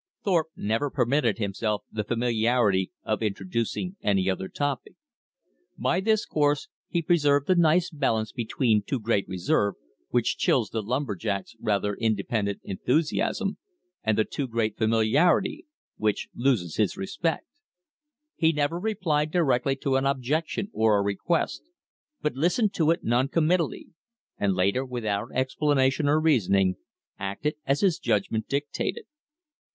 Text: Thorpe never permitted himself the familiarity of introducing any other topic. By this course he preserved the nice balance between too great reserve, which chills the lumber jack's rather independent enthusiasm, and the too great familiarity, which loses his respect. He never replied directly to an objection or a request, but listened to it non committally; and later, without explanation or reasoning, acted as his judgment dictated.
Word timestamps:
Thorpe 0.23 0.47
never 0.55 0.89
permitted 0.89 1.37
himself 1.37 1.83
the 1.91 2.03
familiarity 2.03 2.91
of 3.03 3.21
introducing 3.21 3.97
any 4.01 4.27
other 4.31 4.49
topic. 4.49 4.95
By 5.77 5.99
this 5.99 6.25
course 6.25 6.69
he 6.89 7.03
preserved 7.03 7.45
the 7.45 7.53
nice 7.55 7.91
balance 7.91 8.31
between 8.31 8.81
too 8.81 8.99
great 8.99 9.27
reserve, 9.27 9.75
which 10.09 10.37
chills 10.39 10.71
the 10.71 10.81
lumber 10.81 11.13
jack's 11.13 11.55
rather 11.59 11.93
independent 11.93 12.61
enthusiasm, 12.63 13.59
and 14.03 14.17
the 14.17 14.25
too 14.25 14.47
great 14.47 14.75
familiarity, 14.75 15.67
which 15.97 16.29
loses 16.33 16.77
his 16.77 16.97
respect. 16.97 17.45
He 18.35 18.51
never 18.51 18.79
replied 18.79 19.29
directly 19.29 19.75
to 19.83 19.97
an 19.97 20.07
objection 20.07 20.71
or 20.73 20.97
a 20.97 21.03
request, 21.03 21.61
but 22.23 22.33
listened 22.33 22.73
to 22.73 22.89
it 22.89 23.03
non 23.03 23.27
committally; 23.27 23.89
and 24.39 24.55
later, 24.55 24.83
without 24.83 25.27
explanation 25.35 26.07
or 26.09 26.19
reasoning, 26.19 26.77
acted 27.19 27.53
as 27.67 27.81
his 27.81 27.99
judgment 27.99 28.47
dictated. 28.47 29.03